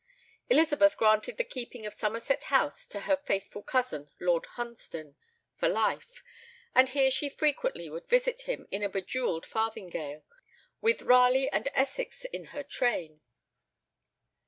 [0.49, 5.15] Elizabeth granted the keeping of Somerset House to her faithful cousin Lord Hunsdon,
[5.59, 6.23] for life,
[6.73, 10.23] and here she frequently would visit him, in a jewelled farthingale,
[10.81, 13.21] with Raleigh and Essex in her train.